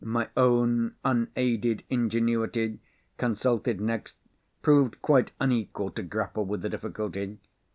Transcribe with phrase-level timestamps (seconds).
[0.03, 2.79] My own unaided ingenuity,
[3.19, 4.17] consulted next,
[4.63, 7.37] proved quite unequal to grapple with the difficulty.